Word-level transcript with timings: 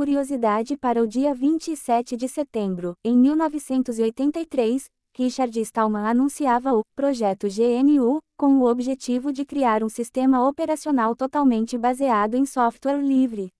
curiosidade 0.00 0.78
para 0.78 1.02
o 1.02 1.06
dia 1.06 1.34
27 1.34 2.16
de 2.16 2.26
setembro. 2.26 2.94
Em 3.04 3.14
1983, 3.14 4.86
Richard 5.14 5.60
Stallman 5.60 6.06
anunciava 6.06 6.72
o 6.72 6.82
Projeto 6.96 7.46
GNU, 7.48 8.18
com 8.34 8.60
o 8.60 8.64
objetivo 8.64 9.30
de 9.30 9.44
criar 9.44 9.84
um 9.84 9.90
sistema 9.90 10.48
operacional 10.48 11.14
totalmente 11.14 11.76
baseado 11.76 12.34
em 12.34 12.46
software 12.46 12.96
livre. 12.96 13.50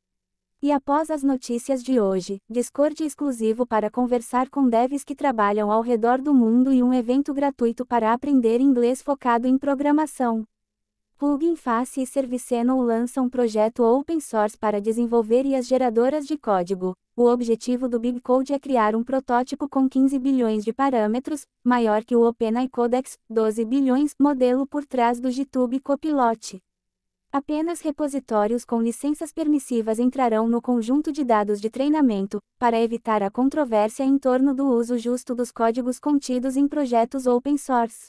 E 0.62 0.72
após 0.72 1.10
as 1.10 1.22
notícias 1.22 1.82
de 1.82 2.00
hoje, 2.00 2.38
Discord 2.48 3.04
exclusivo 3.04 3.66
para 3.66 3.90
conversar 3.90 4.48
com 4.48 4.66
devs 4.66 5.04
que 5.04 5.14
trabalham 5.14 5.70
ao 5.70 5.82
redor 5.82 6.22
do 6.22 6.32
mundo 6.32 6.72
e 6.72 6.82
um 6.82 6.94
evento 6.94 7.34
gratuito 7.34 7.84
para 7.84 8.14
aprender 8.14 8.62
inglês 8.62 9.02
focado 9.02 9.46
em 9.46 9.58
programação. 9.58 10.46
Plugin 11.20 11.54
Face 11.54 12.00
e 12.00 12.06
Serviceno 12.06 12.80
lançam 12.80 13.26
um 13.26 13.28
projeto 13.28 13.82
open 13.82 14.18
source 14.20 14.56
para 14.56 14.80
desenvolver 14.80 15.44
e 15.44 15.54
as 15.54 15.66
geradoras 15.66 16.26
de 16.26 16.38
código. 16.38 16.94
O 17.14 17.26
objetivo 17.26 17.90
do 17.90 18.00
BigCode 18.00 18.54
é 18.54 18.58
criar 18.58 18.96
um 18.96 19.04
protótipo 19.04 19.68
com 19.68 19.86
15 19.86 20.18
bilhões 20.18 20.64
de 20.64 20.72
parâmetros, 20.72 21.42
maior 21.62 22.02
que 22.06 22.16
o 22.16 22.26
OpenAI 22.26 22.70
Codex, 22.70 23.18
12 23.28 23.66
bilhões, 23.66 24.14
modelo 24.18 24.66
por 24.66 24.86
trás 24.86 25.20
do 25.20 25.30
GitHub 25.30 25.78
Copilot. 25.80 26.58
Apenas 27.30 27.82
repositórios 27.82 28.64
com 28.64 28.80
licenças 28.80 29.30
permissivas 29.30 29.98
entrarão 29.98 30.48
no 30.48 30.62
conjunto 30.62 31.12
de 31.12 31.22
dados 31.22 31.60
de 31.60 31.68
treinamento, 31.68 32.38
para 32.58 32.80
evitar 32.80 33.22
a 33.22 33.30
controvérsia 33.30 34.04
em 34.04 34.16
torno 34.16 34.54
do 34.54 34.66
uso 34.66 34.96
justo 34.96 35.34
dos 35.34 35.52
códigos 35.52 35.98
contidos 35.98 36.56
em 36.56 36.66
projetos 36.66 37.26
open 37.26 37.58
source. 37.58 38.08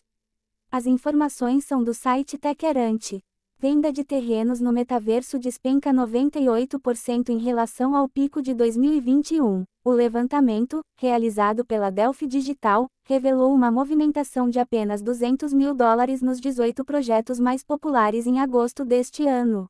As 0.74 0.86
informações 0.86 1.66
são 1.66 1.84
do 1.84 1.94
site 1.94 2.38
Techerante. 2.38 3.22
Venda 3.60 3.92
de 3.92 4.06
terrenos 4.06 4.62
no 4.62 4.72
metaverso 4.72 5.38
despenca 5.38 5.92
98% 5.92 7.28
em 7.28 7.40
relação 7.40 7.94
ao 7.94 8.08
pico 8.08 8.42
de 8.42 8.54
2021. 8.54 9.66
O 9.84 9.92
levantamento, 9.92 10.80
realizado 10.98 11.66
pela 11.66 11.90
Delphi 11.90 12.26
Digital, 12.26 12.88
revelou 13.04 13.54
uma 13.54 13.70
movimentação 13.70 14.50
de 14.50 14.60
apenas 14.60 15.02
200 15.02 15.52
mil 15.52 15.76
dólares 15.76 16.22
nos 16.22 16.40
18 16.40 16.86
projetos 16.86 17.38
mais 17.38 17.66
populares 17.66 18.26
em 18.26 18.40
agosto 18.40 18.86
deste 18.86 19.28
ano. 19.28 19.68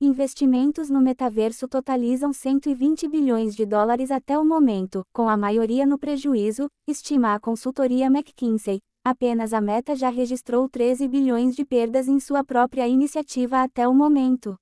Investimentos 0.00 0.88
no 0.88 1.02
metaverso 1.02 1.68
totalizam 1.68 2.32
120 2.32 3.06
bilhões 3.06 3.54
de 3.54 3.66
dólares 3.66 4.10
até 4.10 4.38
o 4.38 4.46
momento, 4.46 5.04
com 5.12 5.28
a 5.28 5.36
maioria 5.36 5.84
no 5.84 5.98
prejuízo, 5.98 6.68
estima 6.88 7.34
a 7.34 7.38
consultoria 7.38 8.06
McKinsey, 8.06 8.80
Apenas 9.04 9.52
a 9.52 9.60
Meta 9.60 9.96
já 9.96 10.08
registrou 10.10 10.68
13 10.68 11.08
bilhões 11.08 11.56
de 11.56 11.64
perdas 11.64 12.06
em 12.06 12.20
sua 12.20 12.44
própria 12.44 12.86
iniciativa 12.86 13.60
até 13.60 13.88
o 13.88 13.92
momento. 13.92 14.54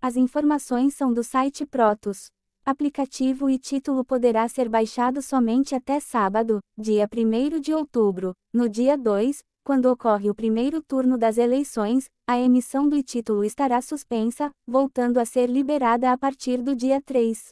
As 0.00 0.16
informações 0.16 0.94
são 0.94 1.12
do 1.12 1.24
site 1.24 1.66
Protos. 1.66 2.26
Aplicativo 2.64 3.50
e 3.50 3.58
título 3.58 4.04
poderá 4.04 4.48
ser 4.48 4.68
baixado 4.68 5.20
somente 5.20 5.74
até 5.74 5.98
sábado, 5.98 6.60
dia 6.78 7.08
1 7.12 7.60
de 7.60 7.74
outubro. 7.74 8.32
No 8.52 8.68
dia 8.68 8.96
2, 8.96 9.40
quando 9.64 9.86
ocorre 9.86 10.30
o 10.30 10.34
primeiro 10.36 10.80
turno 10.80 11.18
das 11.18 11.36
eleições, 11.36 12.04
a 12.28 12.38
emissão 12.38 12.88
do 12.88 13.02
título 13.02 13.42
estará 13.44 13.82
suspensa, 13.82 14.52
voltando 14.64 15.18
a 15.18 15.24
ser 15.24 15.50
liberada 15.50 16.12
a 16.12 16.16
partir 16.16 16.62
do 16.62 16.76
dia 16.76 17.02
3. 17.02 17.48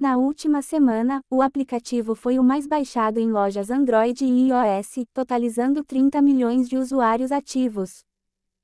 Na 0.00 0.16
última 0.16 0.62
semana, 0.62 1.20
o 1.30 1.42
aplicativo 1.42 2.14
foi 2.14 2.38
o 2.38 2.42
mais 2.42 2.66
baixado 2.66 3.20
em 3.20 3.30
lojas 3.30 3.70
Android 3.70 4.24
e 4.24 4.48
iOS, 4.48 5.04
totalizando 5.12 5.84
30 5.84 6.22
milhões 6.22 6.70
de 6.70 6.78
usuários 6.78 7.30
ativos. 7.30 8.02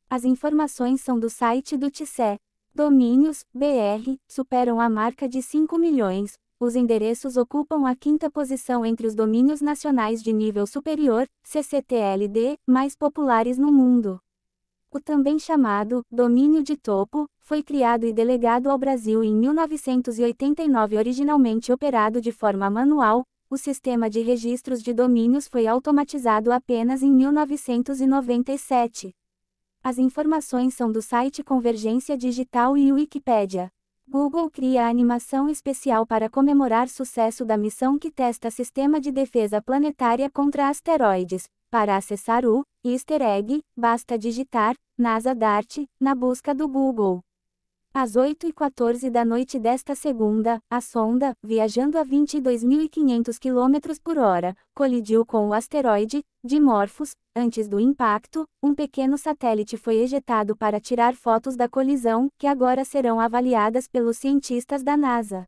As 0.09 0.25
informações 0.25 1.03
são 1.03 1.21
do 1.21 1.29
site 1.29 1.77
do 1.77 1.91
TICE. 1.91 2.39
Domínios, 2.75 3.45
BR, 3.53 4.17
superam 4.27 4.81
a 4.81 4.89
marca 4.89 5.29
de 5.29 5.43
5 5.43 5.77
milhões. 5.77 6.39
Os 6.59 6.75
endereços 6.75 7.37
ocupam 7.37 7.87
a 7.87 7.95
quinta 7.95 8.31
posição 8.31 8.83
entre 8.83 9.07
os 9.07 9.15
domínios 9.15 9.61
nacionais 9.61 10.23
de 10.23 10.33
nível 10.33 10.67
superior, 10.67 11.27
CCTLD, 11.43 12.57
mais 12.67 12.97
populares 12.97 13.59
no 13.59 13.71
mundo. 13.71 14.19
O 14.97 15.01
também 15.01 15.39
chamado 15.39 16.03
domínio 16.11 16.63
de 16.63 16.75
topo 16.75 17.29
foi 17.37 17.63
criado 17.63 18.07
e 18.07 18.15
delegado 18.15 18.71
ao 18.71 18.79
Brasil 18.79 19.23
em 19.23 19.37
1989, 19.37 20.97
originalmente 20.97 21.71
operado 21.71 22.19
de 22.19 22.33
forma 22.33 22.71
manual. 22.71 23.23
O 23.51 23.59
sistema 23.59 24.09
de 24.09 24.23
registros 24.23 24.83
de 24.83 24.95
domínios 24.95 25.49
foi 25.49 25.67
automatizado 25.67 26.51
apenas 26.51 27.03
em 27.03 27.13
1997. 27.13 29.13
As 29.85 29.99
informações 29.99 30.73
são 30.73 30.91
do 30.91 31.03
site 31.03 31.45
Convergência 31.45 32.17
Digital 32.17 32.75
e 32.75 32.91
Wikipédia. 32.91 33.69
Google 34.09 34.51
cria 34.51 34.89
animação 34.89 35.47
especial 35.47 36.07
para 36.07 36.31
comemorar 36.31 36.89
sucesso 36.89 37.45
da 37.45 37.59
missão 37.59 37.99
que 37.99 38.11
testa 38.11 38.51
sistema 38.51 38.99
de 38.99 39.13
defesa 39.13 39.61
planetária 39.61 40.31
contra 40.31 40.71
asteroides. 40.71 41.51
Para 41.71 41.97
acessar 41.97 42.45
o 42.47 42.63
Easter 42.85 43.21
egg, 43.21 43.61
basta 43.77 44.17
digitar 44.17 44.75
NASA 44.97 45.35
DART 45.35 45.85
na 46.01 46.15
busca 46.15 46.55
do 46.55 46.69
Google. 46.69 47.21
Às 47.93 48.13
8h14 48.13 49.11
da 49.11 49.25
noite 49.25 49.59
desta 49.59 49.95
segunda, 49.95 50.61
a 50.71 50.81
sonda, 50.81 51.33
viajando 51.43 51.99
a 51.99 52.05
22.500 52.05 53.39
km 53.39 53.99
por 54.05 54.19
hora, 54.19 54.55
colidiu 54.75 55.25
com 55.25 55.49
o 55.49 55.55
asteroide, 55.55 56.23
Dimorphos. 56.45 57.13
Antes 57.35 57.69
do 57.69 57.81
impacto, 57.81 58.47
um 58.63 58.75
pequeno 58.75 59.19
satélite 59.19 59.77
foi 59.77 59.97
ejetado 59.97 60.57
para 60.57 60.81
tirar 60.81 61.15
fotos 61.15 61.57
da 61.57 61.69
colisão, 61.69 62.29
que 62.39 62.47
agora 62.47 62.85
serão 62.85 63.19
avaliadas 63.19 63.89
pelos 63.89 64.19
cientistas 64.19 64.83
da 64.83 64.97
NASA. 64.97 65.47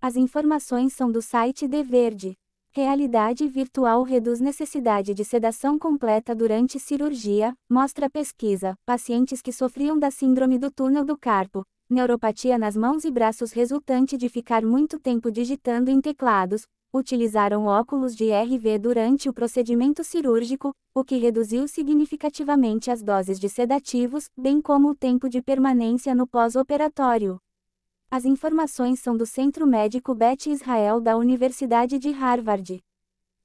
As 0.00 0.16
informações 0.16 0.92
são 0.92 1.10
do 1.10 1.20
site 1.20 1.68
The 1.68 1.82
Verde. 1.82 2.36
Realidade 2.72 3.48
virtual 3.48 4.04
reduz 4.04 4.38
necessidade 4.38 5.12
de 5.12 5.24
sedação 5.24 5.76
completa 5.76 6.36
durante 6.36 6.78
cirurgia, 6.78 7.52
mostra 7.68 8.08
pesquisa. 8.08 8.76
Pacientes 8.86 9.42
que 9.42 9.52
sofriam 9.52 9.98
da 9.98 10.08
síndrome 10.08 10.56
do 10.56 10.70
túnel 10.70 11.04
do 11.04 11.18
carpo, 11.18 11.64
neuropatia 11.90 12.56
nas 12.56 12.76
mãos 12.76 13.04
e 13.04 13.10
braços 13.10 13.50
resultante 13.50 14.16
de 14.16 14.28
ficar 14.28 14.64
muito 14.64 15.00
tempo 15.00 15.32
digitando 15.32 15.90
em 15.90 16.00
teclados, 16.00 16.62
utilizaram 16.94 17.66
óculos 17.66 18.14
de 18.14 18.30
RV 18.30 18.78
durante 18.78 19.28
o 19.28 19.32
procedimento 19.34 20.04
cirúrgico, 20.04 20.70
o 20.94 21.02
que 21.02 21.16
reduziu 21.16 21.66
significativamente 21.66 22.88
as 22.88 23.02
doses 23.02 23.40
de 23.40 23.48
sedativos, 23.48 24.26
bem 24.38 24.62
como 24.62 24.90
o 24.90 24.94
tempo 24.94 25.28
de 25.28 25.42
permanência 25.42 26.14
no 26.14 26.24
pós-operatório. 26.24 27.40
As 28.12 28.24
informações 28.24 28.98
são 28.98 29.16
do 29.16 29.24
Centro 29.24 29.64
Médico 29.64 30.16
Beth 30.16 30.48
Israel 30.48 31.00
da 31.00 31.16
Universidade 31.16 31.96
de 31.96 32.10
Harvard. 32.10 32.82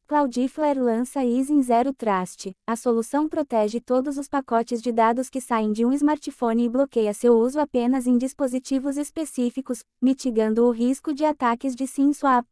Cloudflare 0.08 0.80
lança 0.80 1.24
Easing 1.24 1.62
Zero 1.62 1.94
Trust. 1.94 2.52
A 2.66 2.76
solução 2.76 3.30
protege 3.30 3.80
todos 3.80 4.18
os 4.18 4.28
pacotes 4.28 4.82
de 4.82 4.92
dados 4.92 5.30
que 5.30 5.40
saem 5.40 5.72
de 5.72 5.86
um 5.86 5.94
smartphone 5.94 6.66
e 6.66 6.70
bloqueia 6.70 7.14
seu 7.14 7.38
uso 7.38 7.60
apenas 7.60 8.08
em 8.08 8.18
dispositivos 8.18 8.98
específicos, 8.98 9.84
mitigando 10.02 10.66
o 10.66 10.72
risco 10.72 11.14
de 11.14 11.24
ataques 11.24 11.76
de 11.76 11.86
SIM 11.86 12.12
swap. 12.12 12.48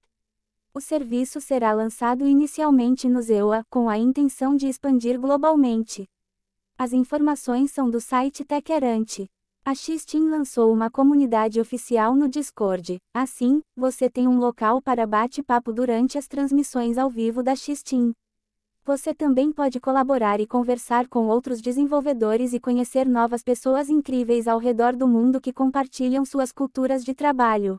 O 0.72 0.80
serviço 0.80 1.41
será 1.41 1.74
lançado 1.74 2.28
inicialmente 2.28 3.09
no 3.09 3.24
ZEUA, 3.24 3.66
com 3.72 3.90
a 3.90 3.97
intenção 3.97 4.56
de 4.56 4.68
expandir 4.68 5.19
globalmente. 5.19 6.07
As 6.78 6.94
informações 6.94 7.72
são 7.72 7.90
do 7.90 8.00
site 8.00 8.45
Techerante. 8.45 9.28
A 9.66 9.74
Xteam 9.74 10.29
lançou 10.29 10.74
uma 10.74 10.90
comunidade 10.90 11.57
oficial 11.57 12.13
no 12.13 12.28
Discord. 12.28 12.97
Assim, 13.13 13.62
você 13.78 14.09
tem 14.09 14.28
um 14.28 14.38
local 14.38 14.81
para 14.81 15.07
bate-papo 15.07 15.72
durante 15.72 16.18
as 16.18 16.28
transmissões 16.28 16.97
ao 16.97 17.09
vivo 17.09 17.41
da 17.41 17.56
Xteam. 17.56 18.12
Você 18.84 19.13
também 19.13 19.53
pode 19.53 19.79
colaborar 19.79 20.41
e 20.41 20.46
conversar 20.46 21.07
com 21.07 21.28
outros 21.28 21.62
desenvolvedores 21.62 22.51
e 22.51 22.59
conhecer 22.59 23.07
novas 23.07 23.41
pessoas 23.41 23.90
incríveis 23.90 24.50
ao 24.50 24.59
redor 24.59 24.97
do 24.97 25.07
mundo 25.07 25.40
que 25.40 25.53
compartilham 25.53 26.25
suas 26.25 26.51
culturas 26.51 27.01
de 27.01 27.13
trabalho. 27.15 27.77